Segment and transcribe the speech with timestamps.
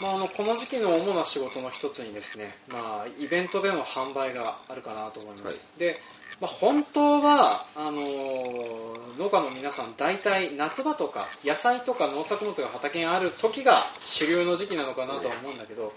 [0.00, 5.80] まあ、あのこの時期の主な仕事の一つにですね、まあ、イベントでの販売があるかなと思います、はい。
[5.80, 6.00] で、
[6.40, 15.92] まあ、本当はあのー農家の皆さん大体夏場とか野菜とか農作物が畑にある時が主流の時期なのかなとは思うんだけど、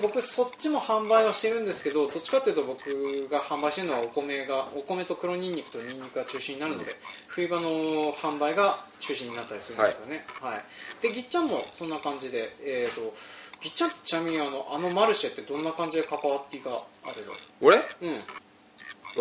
[0.00, 10.64] 僕そっちも販売はしてるんですけどどっちかというと僕が販売してるのはお米がお米と黒ニンニクとニンニクが中心になるので、冬場の販売が中心になったりするんですよね、はい。
[11.02, 13.12] でぎっちゃんもそんな感じで、えー、とぎ
[13.68, 16.72] っちゃんってちなみにあのあのマルシェってどんな感じで関わっていが
[17.04, 17.26] ある？
[17.26, 17.78] の俺？
[17.78, 18.22] うん。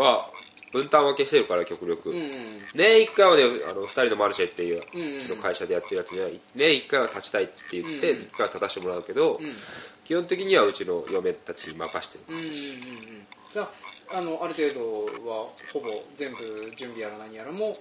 [0.02, 0.30] は
[0.72, 2.32] 分担分けしてるから極力、うんうん
[2.74, 9.54] 年1回はねあの2人のマルシェっていううんうんうちの会社でやってるやつには年1回は立ちたいって言ってうんうん1回は立たせてもらうけど、うん。
[10.06, 12.56] 基本的にはうちの嫁たちに任してるうんうんうんうん。
[13.54, 13.62] じゃ
[14.14, 17.78] ああのある程度はほぼ全部準備やら何やらも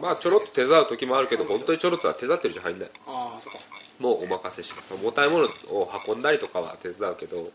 [0.00, 3.58] まあちょろっと手伝う時もあるけどうん本当にちょろっとは手伝ってるじゃ入んないああそっか。
[3.98, 7.52] もうお任せします重たいものを運んだりとかは手伝うけどうんうん。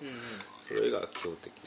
[0.67, 1.59] それ以外は基本的に。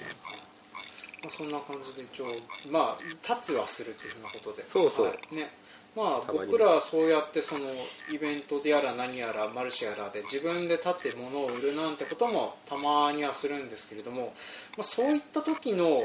[1.22, 2.26] まあ、そんな感じで一応
[2.70, 3.02] まあ
[3.34, 4.64] 立つはするっていうふうなことで。
[4.68, 5.06] そうそう。
[5.06, 5.36] はい。
[5.36, 5.50] ね。
[5.94, 7.66] まあ僕らはそうやってその
[8.10, 14.28] イベントでやら何やらマルシェやらで自分で立って物を売るなんてこともたまにはするんですけれども、ま
[14.80, 16.02] あ、そういった時の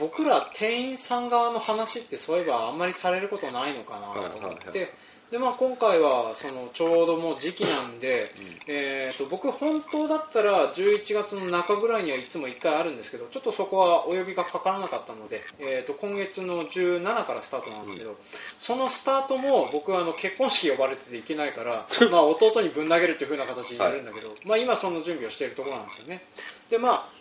[0.00, 4.92] 僕ら店員さん側の話ってそういえばあんまりされることないのかなと思って、
[5.30, 8.32] でまあ、今回はそのちょうどもう時期なんで、
[8.66, 18.16] えー、と僕本当だったら11月の中ぐらいにはいつも1回あるんですけどちょっとそこはお呼びがかからなかったので、えー、と今月の17からスタートなんですけど、
[18.58, 26.24] そのスタートも僕はあの結婚式呼ばれてていけないから まあ弟にぶん投げるという風な形になるんだけど、まあ、今その準備をしているところなんですよね。
[26.70, 27.19] でまあ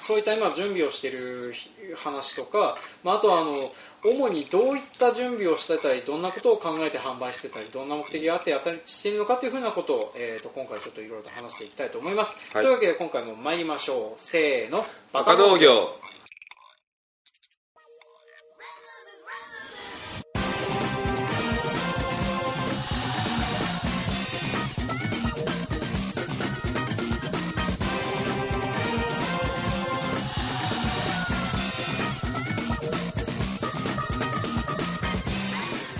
[0.00, 1.52] そういった今準備をしている
[1.96, 12.64] 話とか、まあ、あとはあの主にどういった準備をしてたりどんなことを考えて販売してたりどんな目的があってやったりしているのかというふうなことを、えー、と今回ちょっといろいろと話していきたいと思います、はい。
[12.64, 14.20] というわけで今回も参りましょう。
[14.20, 14.86] せーの。
[15.12, 16.00] バカ農業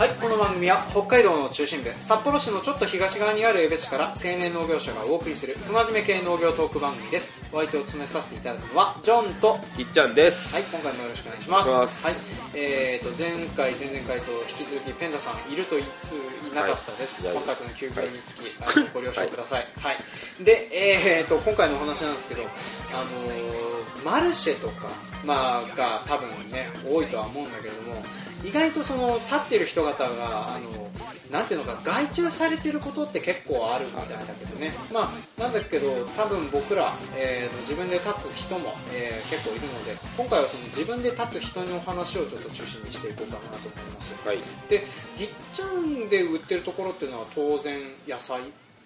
[0.00, 7.36] はい、この番組は北海道の中心部札幌市のちょっと東側にある江別市から青年農業者がお送りする不真面目系農業トーク番組です。
[7.52, 11.68] お相手を務めさせていただくのはジョンとはきっちゃんです、い今回もよろしくお願いします。
[11.68, 12.06] お願いします。
[12.06, 12.14] はい
[12.54, 16.12] えー、と前回前々回と引き続きペンダさんいると言いつつ
[16.50, 19.96] いなかったです、はい本宅の休業につき、あのご了承ください、はい。
[20.42, 22.48] で、えー、と今回のお話なんですけど、
[22.94, 24.88] あのーマルシェとか、
[25.26, 28.02] まあ、が多分ね多いとは思うんだけれども
[28.44, 30.90] 意外とその立ってる人方があの
[31.30, 44.28] なんていうのか外注されてることって結構あるみたいだけどね、まあ、なんだけど多分僕ら、えーと自分で立つ人も、えー結構いるので今回はその自分で立つ人のお話をちょっと中心にしていこうかなと思います。
[44.28, 44.38] はい。
[44.68, 44.84] で
[45.16, 47.78] ぎっちゃんで売ってるところっていうのは当然
[48.08, 48.42] 野菜？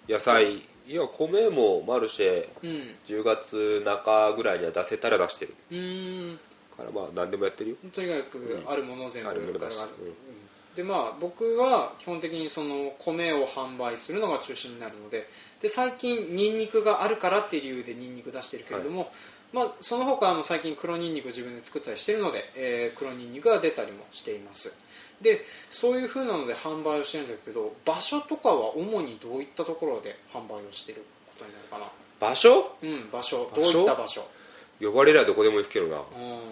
[0.07, 0.57] 野菜。
[0.87, 2.95] いや米もマルシェうん。
[3.07, 5.55] 10月中ぐらいには出せたら出してる。
[5.71, 6.39] うーん
[6.77, 7.75] からまあ何でもやってるよ。
[7.93, 9.77] とにかくあるものを全部あるものだし
[10.75, 15.29] でまあ僕は基本的にその米を販売するのが中心になるので
[15.61, 19.09] で最近ニンニクがあるからっていう理由でニンニク出してるけれども、
[19.53, 24.73] まあ、その他あの最近黒ニンニク自分で作ったりしてるので、えー黒ニンニクが出たりもしています。
[25.21, 31.85] でそういう風なので販売をしてるんだけど場所とかは主にどういったところで販売をしてることになるかな？
[32.19, 32.75] 場所？
[32.81, 33.49] うん場所？
[33.55, 34.27] どういった場所？
[34.81, 35.97] 呼ばれりゃどこでも行くけどな。
[35.97, 36.03] うん。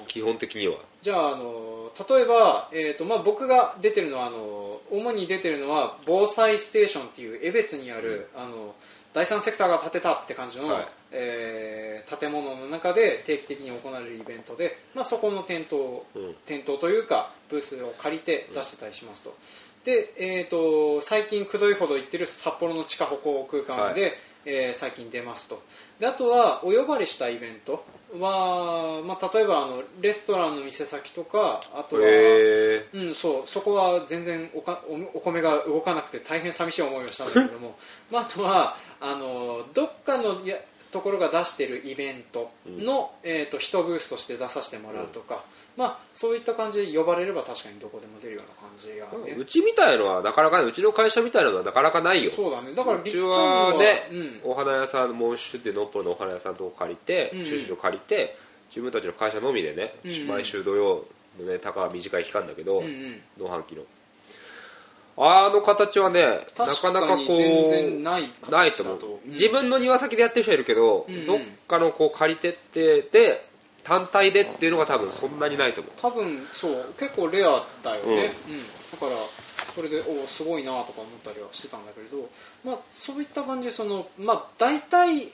[0.08, 0.78] 基本的には。
[1.02, 8.74] じゃああの例えば、えーとまあ、僕が出てるのはあの主に出てるのは防災ステーションっていう江別にある、あの
[9.14, 10.88] 第三セクターが建てたって感じの、はい。
[11.12, 16.36] えー建物の中で定期的に行われるイベントで、まあ、そこの店頭うん。
[16.46, 19.36] 店頭というかブースを借りて出してたりしますと。
[19.86, 25.64] で、えー、と最近くどいほど行ってる札幌の地下歩行空間で、えー最近出ますと。
[26.00, 27.86] であとはお呼ばれしたイベント
[28.20, 32.02] は、まあ、例えばあのレストランの店先とかあとは、
[32.94, 37.76] うん、そうそこは全然おかおお米が動かなくて大変寂しい思いをしたんだけれども、
[38.12, 40.58] まあ、あとはあのどっかのや
[40.94, 45.44] ところが出してるイベントの、えー、と一ブースとして出させてもらうとか、
[45.76, 49.36] まあ、そういった感じで呼ばれれば確かにどこでも出るような感じが、ね。
[49.38, 52.30] うちみたいのはなかなかねうちの会社みたいなのはなかなかないよ。
[52.32, 52.74] そうだね。
[52.76, 54.16] だからうちびっちゃんはね、う
[54.48, 54.52] ん。
[54.52, 57.46] お花屋さんモンシュってノッポルのお花屋さんのとこ借りて、うん。
[57.46, 58.38] 駐車場借りて
[58.70, 60.28] 自分たちの会社のみでね、うん。
[60.28, 61.06] 毎週土曜
[61.40, 63.22] のねたかは短い期間だけど、うんうん。
[63.40, 63.84] 農飯期の
[65.18, 69.32] あの形はねな確かなかこうないないと思う、うん。
[69.32, 71.16] 自分の庭先でやってる人いるけど、うん。
[71.16, 73.46] うんどっかのこう借りてってで
[73.84, 75.94] 単体でっていうのが多分そんなにないと思う。
[76.02, 78.64] 多分そう結構レアだよね、うん。
[78.92, 79.12] だから
[79.76, 82.30] それでおおすごいなとか思ったりはしてたんだけれど、
[82.64, 85.30] まあ、そういった感じでその、まあ、大体、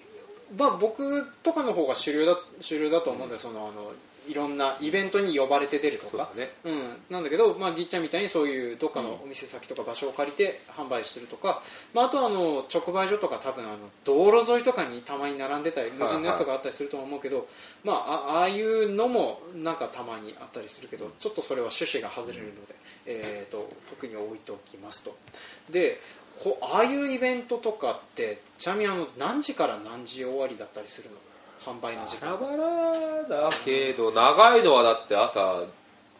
[0.55, 3.91] まあ、僕とかの方が主流だ主流だと思うんだよ、そのあの
[4.29, 6.09] いろんなイベントに呼ばれて出るとか。
[6.11, 6.51] そうだね。
[6.63, 17.47] うん、なんだけど、まあ、ぎっちゃんみたいにそういうどっかのお店先とか場所を借りて販売してるとか、まあ、あとはあの直売所とか多分あの道路沿いとかにたまに並んでたり無人のやつとかあったりすると思うけど、
[17.83, 22.75] まあ、あああいうのもなんかたまにあったりするけどちょっとそれは趣旨が外れるので、
[23.07, 25.17] えー、と特に置いておきますと。
[25.71, 25.99] で
[26.43, 31.17] こうああいうイベントとかってちなみにあの何時から何時終わりだったりするの
[31.65, 32.37] 販売の時間。
[32.39, 35.63] バラバラだけど長いのはだって朝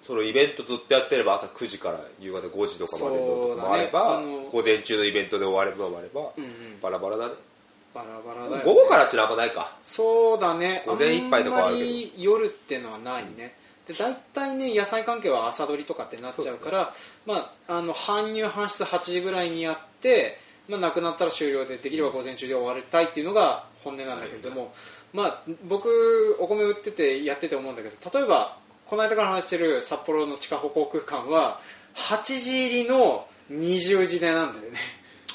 [0.04, 4.48] そのイベントずっとやってれば朝9時から夕方5時とかまでのとかもあれば、ね。
[4.52, 6.80] 午前中のイベントで終われば終われば、うんうん。
[6.82, 7.34] バラバラだね。
[7.94, 9.76] バラバラだよ、ね、午後からってのはあんまないか。
[9.84, 10.84] そうだね。
[10.86, 11.90] 午前一杯とかはあるけど。
[11.90, 13.56] んまり夜っていうのはないね、
[13.88, 16.94] で大体ね野菜関係は朝取りとかってなっちゃうから
[17.26, 20.38] まあ、あの搬入搬出8時ぐらいにやって、
[20.68, 24.74] まあ、なくなったら終了でできれば午前中で終わりたいっていうのが本音なんだけれども、
[25.14, 31.60] まあ、僕お米売っててやってて思うんだけど例えばこの間から話してる札幌の地下歩行空間は
[31.96, 34.80] 8時入りの20時でなんだよね。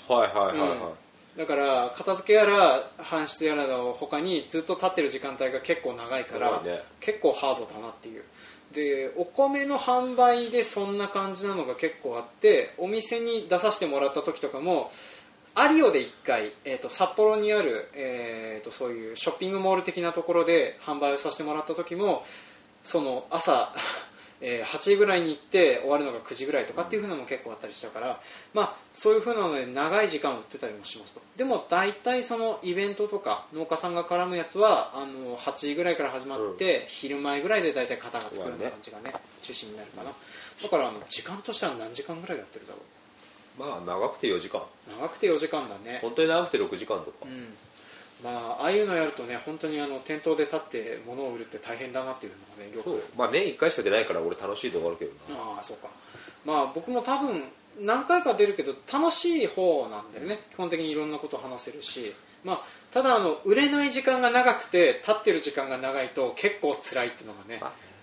[0.08, 0.92] はいはいはいは
[1.36, 6.62] い、だから片付けやら搬出やらの他にずっと立ってる時間帯が結構長いから
[7.00, 8.22] 結構ハードだなっていう。
[8.72, 14.90] でお米の販売でそんな感じなのが結構あってお店に出させてもらった時とかも
[15.54, 22.24] アリオで1回、えー、と札幌にある、えー、とそういうショッピングモール的なところで販売をさせてもらった時も
[22.82, 23.72] その朝、
[24.40, 28.20] えー8時ぐらいに行って終わるのが9時ぐらいとかっていう風なのも結構あったりしたから、
[28.52, 31.22] まあ、そういう風なので長い時間売ってたりもしますと。
[31.36, 40.12] でも大体そのイベントとか農家さんが絡むやつはあの8時ぐらいから始まって、昼前ぐらいで大体型が作るような感じがね中心になるかな。
[40.62, 42.80] だからあの時間としては何時間ぐらいやってるだろ
[43.58, 44.60] まあ長くて4時間。
[44.60, 44.64] う
[45.00, 45.98] 長くて4時間だね。
[46.02, 47.54] 本当に長くて6時間とか、うん。
[48.22, 52.90] まあ、ああいうのやるとね本当にあの店頭で立って物を売るって大変だなっていうのがねよく。
[52.90, 53.02] そう。
[53.16, 55.40] まあ年1回しか出ないから俺楽しいと思うけどな。
[55.56, 55.88] ああそうか。
[56.44, 57.42] まあ僕も多分
[57.80, 60.40] 何回か出るけど楽しい方なんだよね。
[60.52, 62.14] 基本的にいろんなことを話せるし、
[62.44, 62.60] まあ、
[62.92, 67.93] ただあの売れない時間が長くて立ってる時間が長いと結構辛いっていうのがね、まあうん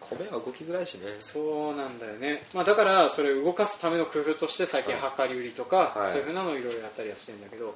[0.00, 1.16] 米は動きづらいしね。
[1.18, 5.28] そうなんだよね、まあ、だからそれを動かすための工夫として最近はい。
[5.28, 6.12] 量り売りとか、はい。
[6.12, 7.74] そういうふうなのをいろいろやったりはしてるんだけど。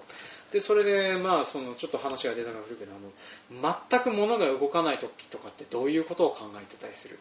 [0.53, 7.19] でそれでまあそのちょっと話が出たかるけどあの全く物が動かない時とかってどういうことを考えてたりする？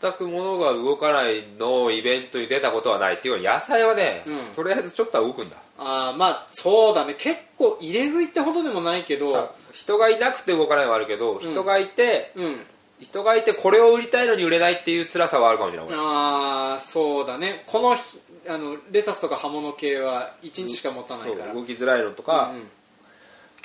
[0.00, 4.54] 全く物が動かないのイベントに出たことはないっていうか野菜はね、うん。
[4.54, 5.56] とりあえずちょっとは動くんだ。
[5.78, 7.14] あーまあそうだね。
[7.14, 12.66] 結構入れ食いってほどでもないけど人がいなくて動かないのはあるけど、人がいてうん。
[13.00, 17.62] 人がいてこれを売りたいのに売れないっていう辛さはあるかもしれない、ああそうだね。
[17.66, 18.02] この日
[18.48, 21.52] あのレタスとか葉物系は1日しか持たないから。
[21.52, 22.68] 動きづらいのとか、うんうん。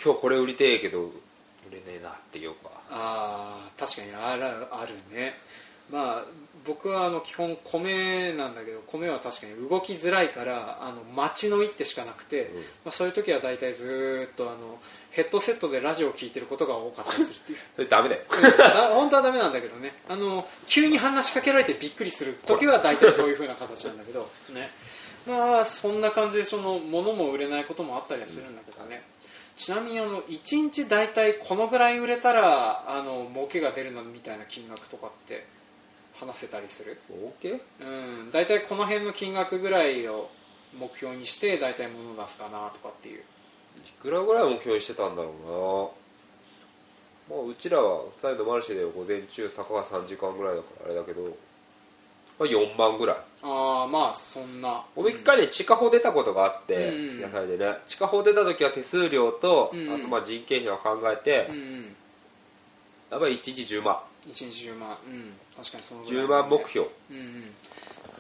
[0.04, 1.12] 今日これ売りてえけど売
[1.72, 2.72] れねえなっていうか。
[2.90, 5.36] ああ確かにあるあるね。
[5.92, 6.26] まあ
[6.66, 12.56] 僕はあの基本米なんだけど米は確かに動きづらいからあの待ちの一手しかなくて、うん。
[12.58, 14.80] まあ、そういう時は大体ずーっとあの
[15.12, 17.58] ヘッドセットでラジオを聞いてることが多かったりするっていう。
[17.76, 18.22] それダメだよ。
[18.64, 19.94] あ本当はダメなんだけどね。
[20.08, 22.38] あの急に話しかけられてびっくりする。
[22.46, 24.30] 時は大体そういう風な形なんだけど。
[24.50, 24.70] ね。
[25.28, 29.04] まあそんな感じでその物も売れないこともあったりはするんだけどね、
[29.58, 35.46] ちなみにあの1日大体このぐらい売れたらあの儲けが出るなみたいな金額とかって
[36.20, 36.98] 話せたりする?
[37.82, 38.32] うん。
[38.32, 40.30] 大体この辺の金額ぐらいを
[40.78, 43.24] 目標にして大体物出すかなとかっていう。
[43.86, 45.94] いくらぐらい目標にしてたんだろ
[47.30, 47.38] うな。
[47.38, 51.22] まあうちらは2人のマルシェでは午前中坂が3時間ぐらいだからあれだけど、
[52.40, 53.18] まあ、4万ぐらい。
[53.44, 54.84] ああまあそんな。
[54.96, 57.78] 俺一回ね地下法出たことがあって、うん野菜でね。
[57.88, 61.96] 地下法出た時は手数料と、うんあとまあ人件費を考えて、うんうん。
[63.12, 64.00] やっぱり1日10万。
[64.28, 64.98] 1日10万。
[65.08, 66.26] うん確かにそのぐらい。
[66.26, 66.88] 10万目標。
[67.12, 67.54] うんうん。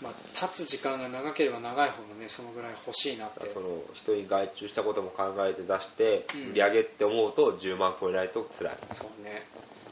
[0.01, 3.49] まあ、立つ時間が長ければ長いほどねそのぐらい欲しいなって。
[3.53, 6.51] その人に外注したことも考えて出して、うん。
[6.51, 8.77] 売り上げって思うと10万超えないと辛い。
[8.93, 9.45] そうね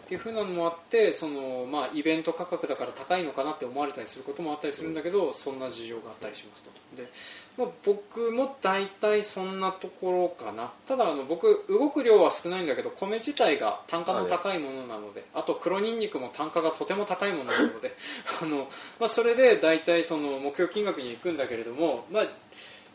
[0.08, 6.72] っていう風なのもあってその、まあ、イベント価格だから高いのかなって思われたりすることもあったりするんだけど、そんな事情があったりしますと。
[6.96, 7.12] で、
[7.58, 10.72] まあ、僕も大体そんなところかな。
[10.88, 17.94] ただあの僕動く量は少ないんだけど米自体が単価の高いものなのであと黒ニンニクも単価がとても高いものなので
[18.42, 22.24] あの、まあ、それで大体その目標金額に行くんだけれども、まあ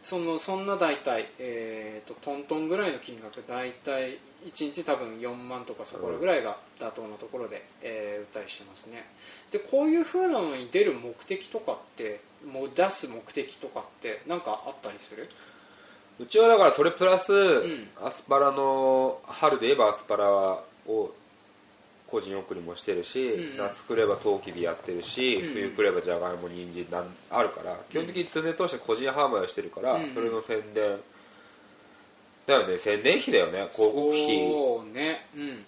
[0.03, 9.05] そのそんな大体、えーと、トントンぐらいの金額大体1日多分4万とかそこらぐらいが妥当なところで、えー、売ったりしてますね。
[9.53, 15.29] でこういう風なのに出る目的とかってもう出す目的とかって何かあったりする？
[16.19, 21.15] うちはだからそれプラス、うん、アスパラの春で言えばアスパラを
[22.13, 31.01] 個人送りもしてるし、うん、夏来ればトウキビやってるし、うん、冬来ればじゃがいも人参なんあるから基本的に常通して個人販売をしてるから、それの宣伝。
[32.47, 35.65] だよね宣伝費だよね広告費そうね、うん、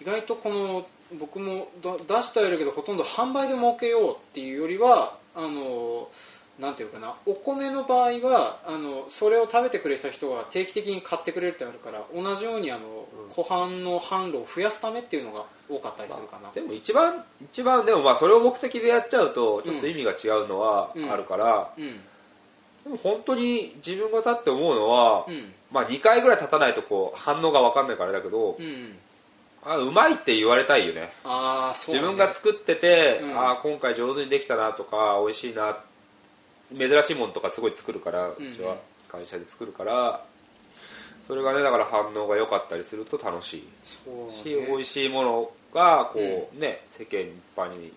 [0.00, 0.86] 意外とこの
[1.18, 6.08] 僕も出してはいるけどほとんど販売で儲けようっていうよりはあの
[6.58, 21.84] なんていうかなお米の場合はあのそれを食べてくれた人が定期的に買ってくれるってあるから同じようにあの、うん、湖畔の販路を増やすためっていうのが多かったりするかな、まあ、でも一番一番でもまあそれを目的でやっちゃうとちょっと意味が違うのはあるから、うん。
[21.84, 21.92] うん、
[22.84, 25.26] でも本当に自分が立って思うのは、
[25.70, 28.96] まあ2回ぐらい立たないとこう反応が分かんないからだけど、うん。
[29.64, 31.12] あうまいって言われたいよね。
[31.24, 35.78] あそう、ね、自分が作ってて、あ今回上手にできたなとか美味しいな
[36.76, 38.76] 珍しいものとかすごい作るから、うちは
[39.08, 40.24] 会社で作るから
[41.26, 43.68] それがねだから反応が良かったりすると楽しい。
[43.84, 47.92] し、ね、美味しいものがこうね、世間一般に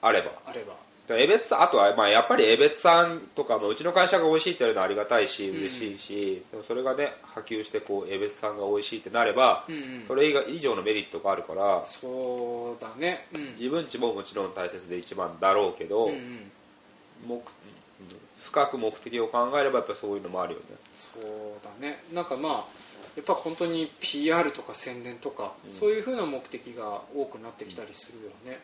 [0.00, 0.32] あれば。
[0.46, 0.86] あれば。
[1.08, 16.50] 江別さんあとは、まあ、やっぱり江別さんとかもうちの会社が美味しいって言われるのはありがたいし嬉しいし、うん、それがね波及してこう江別さんが美味しいってなれば、うんうん、それ以上のメリットがあるからそうだね、うん、自分ちももちろん大切で一番だろうけど、うんうん、
[17.26, 17.42] 目
[18.38, 20.66] 深く目的を考えればやっぱそういうのもあるよね。
[20.94, 21.22] そう
[21.64, 22.02] だね。
[22.12, 28.60] なんかまあやっぱ本当に PR とか宣伝とか、そういうふうな目的が多くなってきたりするよね、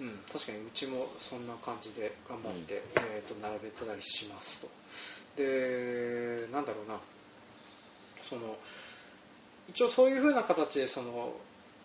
[0.00, 2.80] うん、確かにうちもそんな感じで頑張って、うん、
[3.12, 4.68] えー、と並べたりしますと。
[5.36, 6.98] でなんだろうな。
[8.20, 8.56] その
[9.68, 11.32] 一応そういうふうな形でその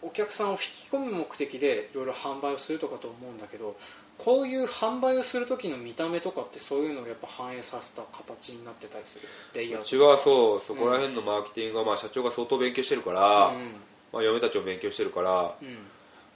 [0.02, 3.76] お客さんを引き込む目的でいろいろ販売をするとかと思うんだけど
[4.18, 9.28] こういう販売をする時の見た目とかってそういうのをやっぱ反映させた形になってたりする？
[9.54, 9.82] レイアウト。
[9.82, 13.72] うちはそうそこら辺のマーケティングは、まあ、社長が相当勉強してるから、うん、
[14.14, 15.78] まあ、嫁たちも勉強してるから、うん。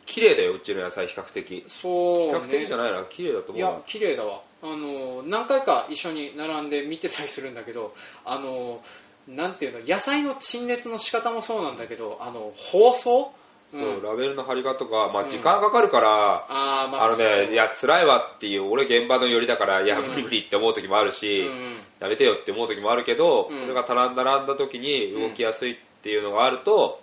[0.05, 1.63] 綺麗だようちの野菜比較的。
[1.67, 4.41] そう、ね、比較的じゃないな綺麗だと思ういや綺麗だわ。
[4.63, 7.93] あの何回か一緒に並んで見てたりするんだけど
[8.25, 8.81] あの
[9.27, 13.31] なんていうの野菜の陳列の仕方もそうなんだけどあの包装？
[13.71, 27.01] そう、うん、ラベルの貼り方とか、まあ、時間かかるから、うん、あまあ、あのねいや辛いわっていう俺現場の寄りだからいや、無理無理って思う時もあるし、うん、やめてよって思う時もあるけど、それが並んだ並んだ時に動きやすいっていうのがあると、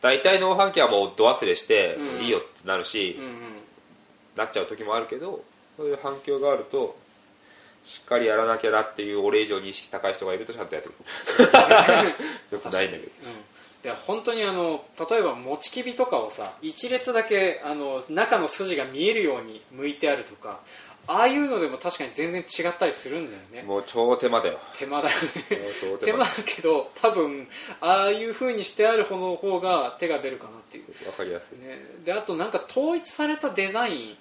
[0.00, 3.18] 大体農飯器はもう度忘れしていいよってなるし、
[4.36, 5.42] なっちゃう時もあるけど
[5.76, 6.96] そういう反響があると
[7.84, 11.46] しっかりやらなきゃなっていう俺以上に意識高い人がいるとちゃんとやってくる。
[12.50, 13.12] よくないんだけど。
[13.86, 20.58] で本当にあの例えばもちきびとかをさ一列だけあの中の筋が見えるように向いてあるとか
[21.06, 23.62] ああいうのでも確かに全然違ったりするんだよね。
[23.62, 24.58] もう超手間だよ。
[24.76, 26.00] 手間だよね。
[26.04, 26.24] 手間。
[26.24, 27.46] だけど多分
[27.80, 30.86] ああいうふうにしてある方の方が手が出るかなっていう。
[31.04, 34.16] 分かりやすい、ね、であとなんか統一されたデザインっ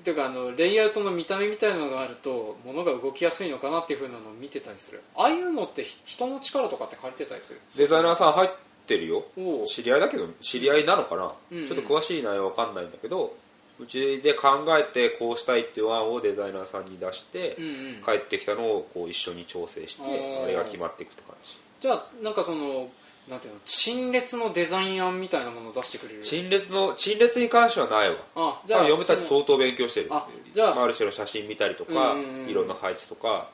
[0.00, 5.04] ていうかあのレイアウトの見た目みたいなのがあると物が動きやすいのかなっていうふうなのを見てたりする。
[5.14, 8.50] ああいうのって人の力とかって借りてたりするデザイナーさん入っ
[8.88, 9.24] てるよ。
[9.66, 13.36] 知り合いだけど知り合いなのかな、うんうん、ちょっと詳しい内容わかんないんだけど
[13.78, 21.60] うちで考えてこうしたいっていう案をデザイナーさんに出して、うんうん、帰ってきたのをこう一緒に調整してあれが決まっていくって感じ。
[21.80, 22.88] じゃあなんかその
[23.28, 23.60] なんていうの？
[23.66, 26.22] 陳列のデザイン案みたいなものを出してくれる？
[26.22, 28.16] 陳列の陳列に関してはないわ。
[28.34, 30.08] あじゃあ嫁たち相当勉強してる。
[30.10, 33.50] あじゃあ、あ、る種の写真見たりとか、うんうんうん、色の配置とか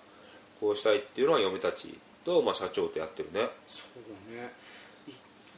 [0.60, 3.48] こうしたいっていうのは嫁たちと、まあ、社長とやってるね。
[3.66, 4.52] そうね。
[4.63, 4.63] 意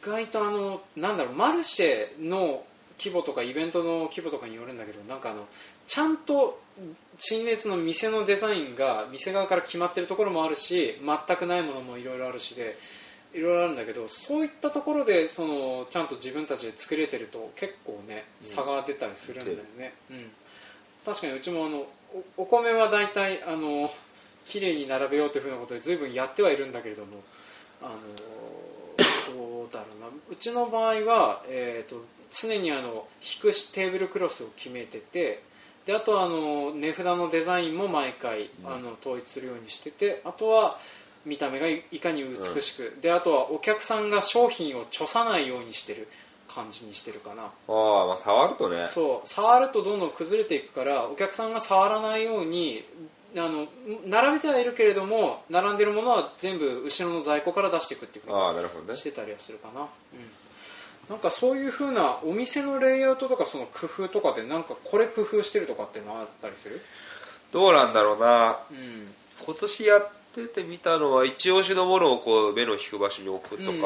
[0.06, 2.64] 外とあのなんだろうマルシェの
[2.98, 5.46] 規模とかイベントの規模とかによるんだけどなんかあの
[5.86, 6.60] ちゃんと
[7.18, 12.76] 陳列の店のデザインが店側から決まってるところもあるし全くないものもいろいろあるしで
[13.34, 20.24] いろいろあるんだけどそういったところでそのちゃんと自分たちで作れてると結構ね差が出たりするんだよね、うん、うん、
[21.04, 21.86] 確かにうちもあの
[22.36, 23.90] おお米は大体あの
[24.46, 27.20] 綺麗に並べようというふうなことで随分やってはいるんだけれども
[27.82, 27.96] あの
[30.30, 35.42] うちの場合は、えーと、常にあの引くテーブルクロスを決めてて
[35.86, 40.78] であとはあの値札のデザインも毎回、あの統一するようにしててあとは
[41.24, 46.08] 見た目がいかに美しく、うん、であとはお客さんが商品をちょさないようにしてる
[46.48, 47.42] 感じにしてるかな。
[47.44, 48.86] ああまあ触るとね。
[48.86, 52.84] そう触るとどんどん崩れていくからお客さんが触らないように
[53.40, 53.66] あの
[54.06, 59.88] 並べてはいるけれども並んでるものは全部後ろの在庫から出していくっていうふうにしてたりはするかな、うん、
[61.10, 66.80] なんかそういうふうなお店のレイアウトとかその工夫とかでなんかこれ工夫してるとかっていうのはあったりする？
[67.52, 69.14] どうなんだろうな、うん、
[69.44, 73.80] 今年やっててみたのは一押しのものをこう目の引く場所に置くとか、うん、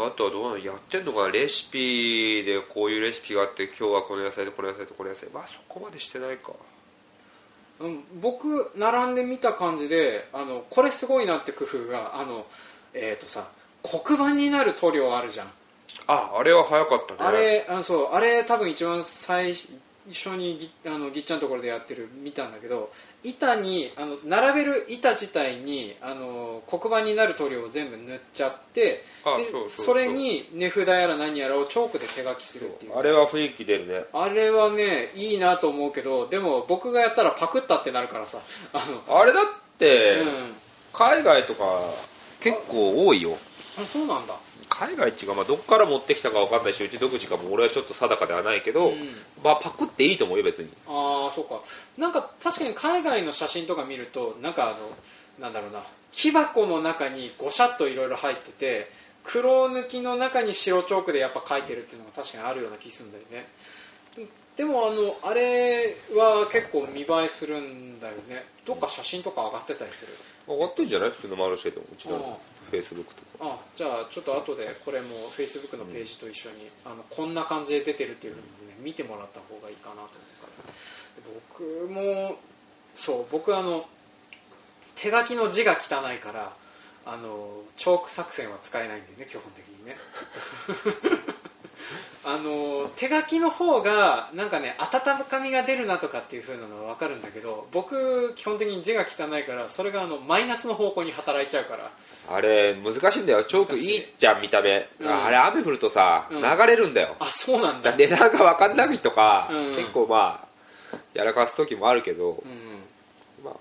[0.00, 0.58] あとはどうなの？
[0.58, 1.30] やってんのかな？
[1.32, 5.28] レシピでこういうレシピがあって今日はこの野菜とこの野菜とこの野菜。
[5.30, 6.52] まあそこまでしてないか。
[7.80, 12.46] うん、僕並んでみた感じであのこれすごいなって工夫があの
[12.94, 13.48] えっ、ー、とさ
[13.82, 15.50] 黒板になる塗料あるじゃん。
[16.06, 17.20] ああれは早かったね。
[17.20, 22.90] あれあそうあれ多分一番最初にぎあのぎっちゃんのところでやってる見たんだけど
[23.24, 29.02] 板にあの並べる板自体にあの黒板になる塗料を全部塗っちゃってで
[29.68, 32.96] それに値札やら何やらをチョークで手書きするっていう。
[32.96, 34.04] あれは雰囲気出るね。
[34.12, 38.40] あれはねいいなと思うけどでも僕がやったらパクったってなるからさ。
[38.72, 39.44] あのあれだっ
[39.78, 40.28] て、うん、
[40.92, 41.64] 海外とか
[42.40, 43.36] 結構多いよ。
[43.76, 44.34] あそうなんだ
[44.68, 50.70] 海外っていうか、まあ、どこから持ってきたか分かんないしうち独自かも俺はちょっと定かではないけど、うん、まあ、パクっていいと思うよ別に。
[50.86, 51.62] ああそうか。
[51.96, 54.76] なんか確かに海外の写真とか見るとなんかあの
[55.40, 55.82] なんだろうな。
[56.12, 58.90] 木箱の中にごしゃっといろいろ入ってて
[59.24, 63.46] 黒抜きの中に白チョークでやっぱ描いてるっていうのが確かにあるような気するんだよね。
[64.56, 68.44] でもあのあれは結構見栄えするんだよね。
[68.64, 70.12] どっか写真とか上がってたりする？
[70.48, 71.10] 上がってんじゃない？
[71.10, 73.44] 普通のマルシェでもうちのフェイスブックとか。
[73.44, 80.10] あじゃあちょっと後でこれもフェイスブックのページと一緒に、あのこんな感じで出てるっていうふうにね見てもらった方がいいかなと思う
[80.42, 80.88] から。
[81.50, 82.36] 僕も
[82.94, 83.86] そう僕あの
[84.94, 86.52] 手書きの字が汚いから
[87.06, 89.96] あのチョーク作戦は使えないんだよね基本的にね
[92.30, 101.90] あの手書きの方がなんかね温かみが出るなとかっていう風なのは分かるんだけど僕基本的に字が汚いからそれがあのマイナスの方向に働いちゃうから。
[102.30, 103.44] あれ難しいんだよ。
[103.44, 103.96] チョークい。
[103.96, 107.16] いじゃん見た目、うん、あれ雨降るとさ、うん、流れるんだよ。
[107.18, 107.96] あそうなんだ。
[107.96, 110.46] 値段が分かんないとか、うん、結構ま
[110.92, 112.42] あやらかす時もあるけど、
[113.42, 113.54] まあ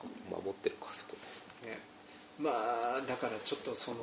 [2.40, 3.98] まあだからちょっとその、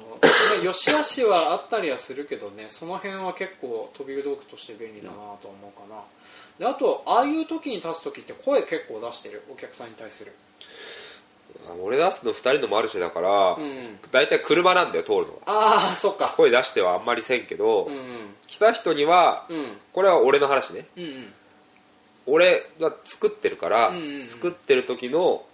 [0.64, 6.02] よしあしはあったりはするけどねその辺は結構飛び道具として便利だなと思うかな。
[6.58, 10.32] であとああいう時に立つ時って声結構出してるお客さんに対する。
[11.80, 15.86] 俺出すの2人のマルシェだから、うん、大体車なんだよ通るのは。
[15.88, 16.34] ああそっか。
[16.36, 18.00] 声出してはあんまりせんけど、うんうん、
[18.48, 21.32] 来た人には、うん、これは俺の話ね、うんうん、
[22.26, 25.44] 俺が作ってるから、うんうんうん、作ってる時の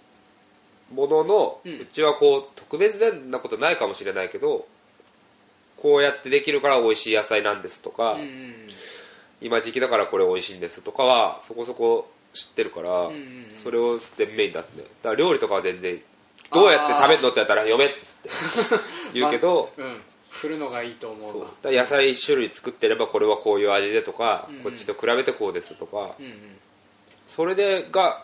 [0.93, 4.65] ものの、うん、うちはこう特別なことないかもしれないけど
[5.77, 8.53] こうやってできるから美味しい野菜なんですとか、うんうん、
[9.41, 14.83] 今時期だからこれ美味しいんですとかはそこそこ知ってるから、うんうん、それを前面に出すね。
[15.03, 15.99] だから料理とかは全然
[16.53, 18.29] どうやって食べるのってやったら読めっつって。
[19.13, 20.01] 言うけど、まあ、うん。
[20.29, 21.71] 振るのがいいと思うう。
[21.71, 26.33] 野菜1種類作ってればこれはこういう味でとか、うんうん、こっちと比べてこうですとか、うんうん、
[27.27, 28.23] それでが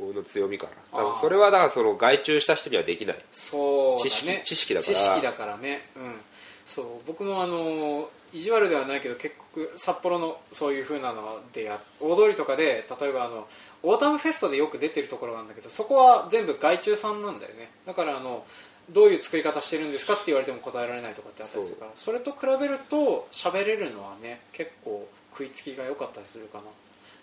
[0.00, 1.14] の強みかな。
[1.20, 3.18] それはだからその外注した人にはできない。
[3.32, 4.94] そう、ね、知識知識だから。
[4.94, 5.88] 知識だからね。
[5.96, 6.20] うん。
[6.66, 13.46] そう僕もあの意地悪ではないけど結局札幌のそういう風なのでや大通りとかで例えばあの
[13.84, 17.70] オータムフェストでよく出てるところなんだけどそこは全部外注さんなんだよね。
[17.86, 18.44] だからあの
[18.90, 21.90] どういう作り方してるんですかって言われても答えられないとかってあったりするから。
[21.94, 26.64] それと比べると喋れるのはね結構食いつきが良かったりするかな。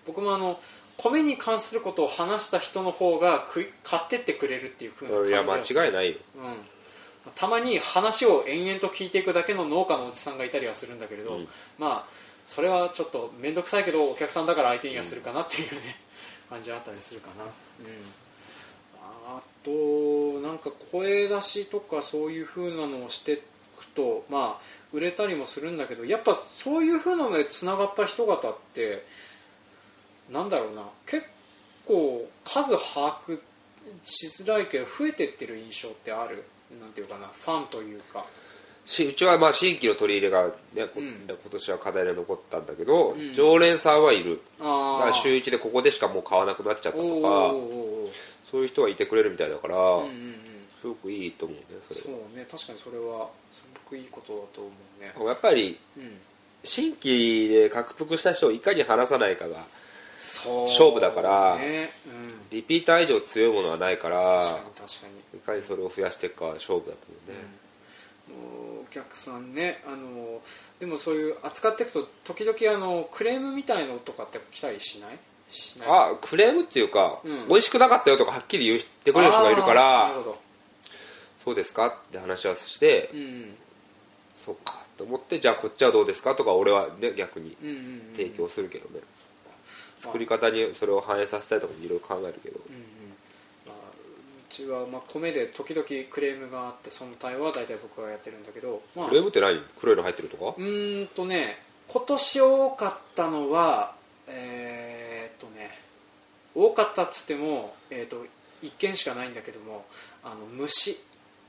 [0.06, 0.60] 僕もあの
[0.98, 3.46] 米に関することを話した人の方が
[3.84, 11.48] 買ってってくれるっていうふうな感じいや間違いないよ、うん、たまに話を延々と聞いていくだけの農家のおじさんがいたりはするんだけれど、うん、
[11.80, 12.06] まあ
[12.46, 15.78] それはちょっと面倒くさいけどお客さんだから相手にはするかなっていうね、
[16.46, 17.52] うん、感じあったりするかな、うん、
[19.38, 29.06] あとなんか声出しとかそういうふうなのをしていくとまあ売れたりもするんだけどやっぱそういうふうなのでつながった人方って
[30.32, 30.84] なんだろうな。
[31.06, 31.26] 結
[31.86, 33.40] 構数把握
[34.04, 36.44] しづらいけど増えてってる印象ってある？
[36.80, 37.28] なんていうかな。
[37.28, 38.26] ファンというか。
[38.86, 40.54] しうちはまあ新規の取り入れが、ね
[40.98, 44.42] うん、今年は課題で残ったんだけど、うん、常連さんはいる。
[44.60, 47.54] だから週1でここでしかもう買わなくなっちゃったとか
[48.52, 50.36] そういう人はいてくれるみたいだから、うんうんうん、
[50.82, 52.02] すごくいいと思うねそれ。
[52.02, 52.46] そうね。
[52.52, 55.28] 確かにそれはすごくいいことだと思うね。
[55.30, 56.18] やっぱり、うん、
[56.66, 59.66] 新規で獲得した人をいかに離さないかが
[60.66, 61.92] 勝負だから、ね。
[62.06, 65.40] うん、リピーター以上強いものはないから確かに確かに。
[65.40, 67.38] いかにそれを増やしていくかは勝負だと思うね、
[68.30, 70.42] うん、お客さんねあの
[70.80, 75.18] でもそういう扱っていくと時々あのクレームみたいのとかって来たりしない？
[75.86, 80.12] あクレームっていうか、うん、美味しくなかったよとかはっきり言ってくれる人がいるから
[81.44, 81.88] そうですか？
[81.88, 83.56] って話はして、うん、
[84.36, 86.36] そうかと思ってじゃあこっちはどうですか？
[86.36, 87.58] とか俺はね逆に
[88.16, 89.02] 提供するけどね、
[90.04, 92.82] 作り方にそれを反映させたいとかいろいろ考えるけど、うんうん。
[93.66, 99.62] まあ、うちはまあ米で時々クレームがあってその対応は大体僕がやってるんだけど、まあ、クレームって何？
[99.80, 100.56] 黒いの入ってるとか？
[100.58, 103.96] うんとね今年多かったのは
[104.28, 105.72] えー、っとね
[106.56, 108.26] 多かったっつっても、えー、っと
[108.62, 109.86] 1件しかないんだけども
[110.24, 111.00] あの虫。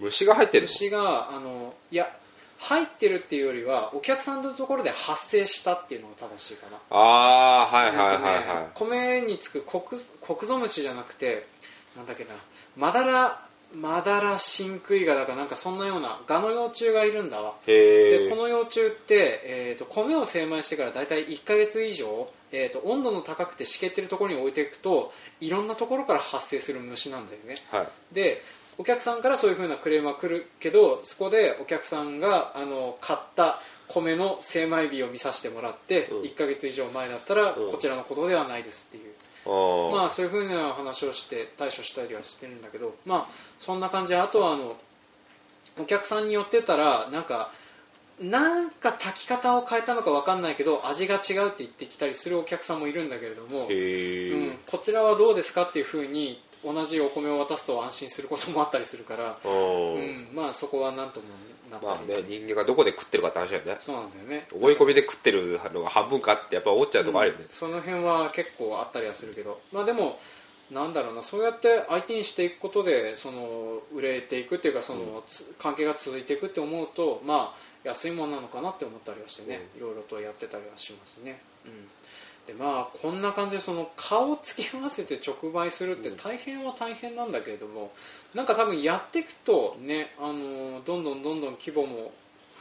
[0.01, 2.17] 虫が入ってる虫があのいや
[2.59, 6.79] 入ってるっていうよりはお客さんのところで発生したっていうのが正しいかな。
[6.91, 11.47] ああはいはいはいはい、ね、米につくコクコクゾムシじゃなくて
[11.97, 12.31] なんだっけな
[12.77, 17.55] マダラマダラシンクイガだかなんかそんなようなガの幼虫がいるんだわ。
[17.67, 28.43] でこの幼虫って、えーと、米を精米してから大体1か月以上、えーと、温度の高くて湿気ってるところに置いていくといろんなところから発生する虫なんだよね、はい、で
[28.79, 39.13] お客さんからそういうふうなクレームは来るけどそこでお客さんがあの買った米の精米日を見させてもらって、うん、1か月以上前だったらこちらのことではないですっていう、
[39.47, 44.77] うん、まあそういうふうな話をして対処したりはしてるんだけどまあそんな感じであとはあの
[45.81, 47.53] お客さんによってたらなんか
[48.21, 61.27] なんか炊き方を変えたのか分かんないけど味が違うって言ってきたりするお客さんもいるんだけれども、うん、こちらはどうですかっていうふうに同じお米を渡すと安心することもあったりするから、うん、まあそこは何とも
[61.71, 63.77] なまあね、人間がどこで食ってるかって話だよね。
[63.81, 69.61] そうなんだよね思い込みで食ってるのが半分かってやっぱ思っちゃうとこあるよね、うん、その辺は結構あったりはするけど。
[69.73, 70.21] まあでも
[70.71, 75.23] なんだろうなそうやって相手にしていくことでその売れていくっていうかその、うん、
[75.59, 81.73] 関係が続いていくって思うとまあ安いものなのかなって思ったりはしてね、いろいろとやってたりはしますね、うん
[82.47, 87.93] でまあこんな感じでその顔を付き合わせて直売するって大変は大変なんだけれども、
[88.35, 92.13] なんか多分やっていくとねあのどんどんどんどん規模も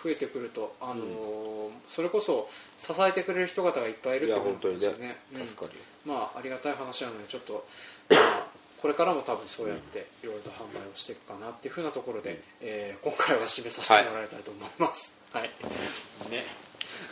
[0.04, 5.18] 増えてくるとあの、うん、それこそ支えてくれる人方がいっぱいいるってことですよね。
[5.32, 7.66] ね助かる、うん、まあありがたい話なのでちょっと、
[8.10, 8.48] まあ、
[8.82, 15.18] これからも多分そうやっていろいろと販売をしていくかなっていうふうなところで、うん、えー、今回は締めさせてもらいたいと思います。
[15.32, 16.63] はい、はい、ね。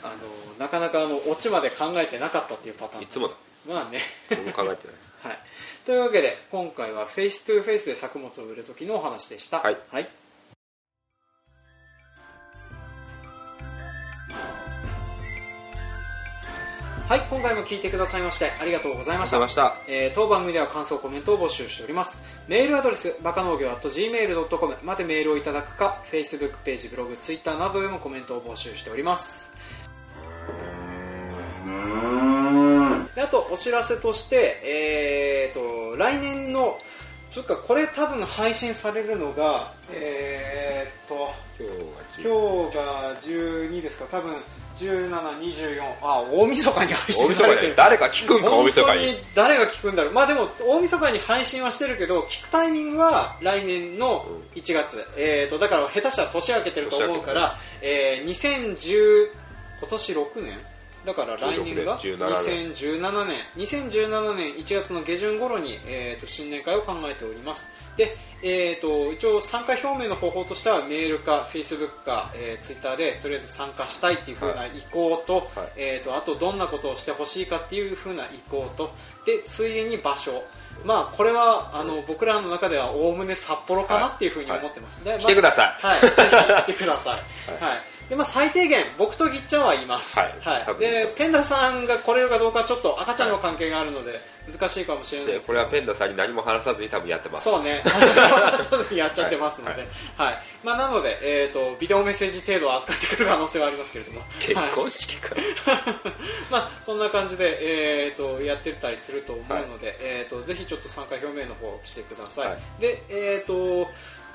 [0.04, 3.04] あのなかなかあのオチまで考えてなかったっていうパターン。
[3.04, 3.36] いつもだ。
[3.68, 4.02] まあね。
[4.30, 4.76] 考えてない、
[5.24, 5.40] はい、
[5.86, 9.60] というわけで今回はフェイストゥフェイスで作物を売る時のお話でした。
[9.60, 10.10] はい、はい。
[17.12, 19.40] はい、今回も聞いてくださいましてありがとうございました。
[19.40, 19.76] ました。
[19.86, 22.22] えー、当番組では感想、コメントを募集しております。
[22.48, 29.51] メールアドレス、バカ農業 .gmail.com までメールをいただくか、Facebook ページ、ブログ、Twitter などでもコメントを募集しております。
[33.16, 36.80] であと、お知らせとして、えーと、来年の、
[37.32, 41.30] ちょっとこれ多分配信されるのが、えーと、
[42.18, 44.36] 今日が12ですか、多分
[44.76, 47.76] 1724あ大晦日に配信されてる。
[47.76, 49.18] 誰か聞くんか大晦日に。
[49.36, 50.14] 誰が聞くんだろう。
[50.14, 59.30] まあでも大晦日に配信はしてるけど聞くタイミングは来年の1月、うん、えーと、だから下手したら年明けてると思うから、えー、2010
[59.80, 60.60] 今年6年？
[61.06, 63.40] だから来年が2017年。
[63.58, 64.54] 2017年。
[64.56, 67.68] 1月の下旬頃に、えーと、新年会を考えております。
[67.98, 78.94] で、えーと、一応参加表明の方法としてはメールかフェイスブックか、えー、ツイッターでとりあえず参加したいっていう風な意向とはい、えーと、あとどんなことをしてほしいかっていう風な意向と。
[79.26, 80.44] でついでに場所。
[80.86, 85.86] まあこれはあの僕らの中ではおおむね札幌かなっていう風に思ってます、はい、来てください。
[85.86, 86.00] はい。
[86.00, 87.22] 来てください、
[87.64, 90.34] はいでまあ、最低限僕とぎっちゃんはいます、はい。
[90.42, 94.20] はい、でペンダさんが来れるかどうかちょっと赤ちゃんの関係があるので
[94.52, 97.44] 難しいかもしれないですこれはペンダさんに何も話さずに多分やってます。
[97.44, 97.82] そうね。
[97.86, 99.88] 話さずにやっちゃってますので、
[100.18, 104.22] はい、はい、まあ、なので、えーと、ビデオメッセージ程度は扱ってくる可能性はありますけれども。
[104.40, 105.36] 結婚式か、
[106.50, 113.90] まあそんな感じで、えーと、やってたりすると思うので、えーと、ぜひちょっと参加表明の方してください、でえっ、ー、と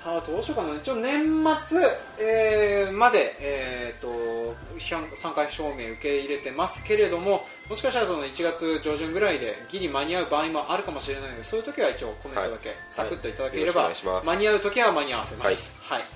[0.06, 0.76] あどうしようかな。
[0.76, 1.82] 一応年末、
[2.20, 14.06] えー、まで、えーと、参加表明受け入れてますけれどももしかしたらその1月上旬ぐらいでギリ間に合う場合もあるかもしれないのでそういう時は一応コメントだけサクッといただければ、はい。
[14.06, 16.08] はい、間に合う時は間に合わせます、はい、はい。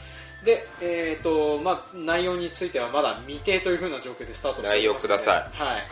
[0.45, 5.83] で、えーとまあ、内容についてはまだ未定というふうな状況でスタートしてます内容ください、はい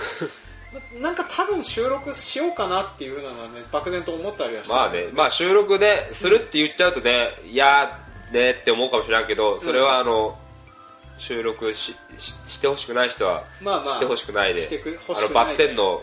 [1.01, 7.99] なんか多分収録しようかなっていうのはね漠然と思ったりはしてまあね、まあ収録でするって言っちゃうとね、いや
[8.33, 10.39] ねって思うかもしれないけど、それはあの、
[11.17, 16.03] 収録しししてほしくない人は、まあまあ、してほしくないであのバッテンの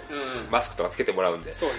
[0.51, 1.75] マスクとかつけてもらうんで、そうね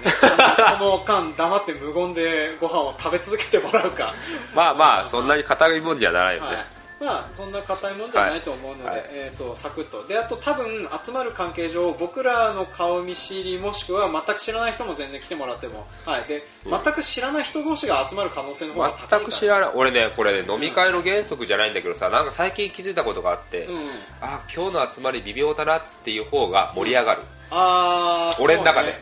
[0.79, 4.14] その間黙って無言でご飯を食べ続けてもらうか
[4.55, 10.07] まあまあそんなに硬いもんじゃないよね、はいまあそんな硬いもんじゃないと思うので、はい、えーと、サクッと。
[10.07, 19.71] であと多分集まる関係上僕らの顔見知りもしくは全く知らない人も全然来てもらっても、はい、で全く知らない人同士が集まる可能性の方が高い全く知らない。
[19.75, 23.91] 俺ねこれね飲み会の原則じゃないんだけどさ、うん、なんか最近気づいたことがあって、うん、
[24.23, 29.01] あ今日の集まり微妙だなっていう方が盛り上がる、うん、ああ俺の中で、ね、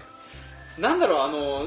[0.78, 1.66] なんだろうあの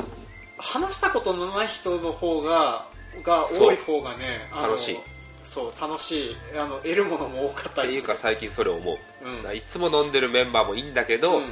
[0.57, 2.85] 話したことのない人の方が
[3.23, 4.99] が多い方がね楽しい
[5.47, 11.45] そう楽しいあの得るものも多かったりっていうか最近それ思う、うん、いつも飲んでるメンバーもいいんだけど、うん、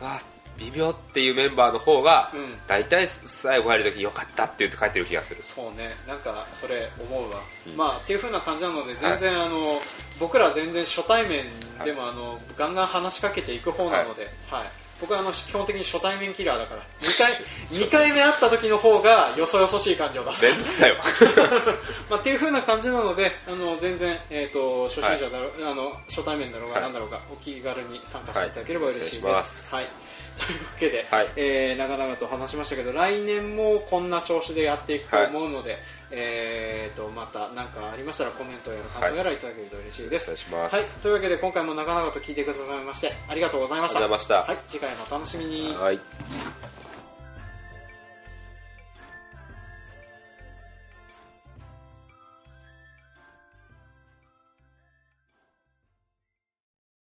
[0.00, 0.20] あ
[0.58, 5.42] 微妙っていうメンバーの方が、うん、大体最後入るときよかったって言って帰ってる気がする。
[5.42, 5.88] そうね。
[6.06, 9.80] なんかそれ思うわ、うん、まあっていうふうな感じなので全然、はい、あの
[10.20, 11.46] 僕ら全然初対面
[11.82, 16.82] でも、はい、あのガンガン話しかけていく方なので、はい、はい僕はあの基本的に初対面キラーだから。
[17.00, 17.32] 2回
[17.70, 20.44] ,2 回目会った時の方がよそよそしい感じを出す。
[22.10, 29.86] まあっていう風な感じなのであの全然、えーと、初心者だろ、はい、あの初対面だろうが何だろうが、お気軽に参加していただければ嬉しいです、はい。
[30.38, 39.38] というわけで、はい、えー、長々と話しましたけど来年もこんな調子でやっていくと思うので、はい、えーと、また何かありましたらコメントや感想やらい。
[39.38, 40.70] ただけると嬉しいです、はい、
[41.02, 44.00] というわけで今回も長々と聞いてくださいましてありがとうございました。
[44.42, 45.74] はい、次回もお楽しみに。
[45.74, 46.00] はい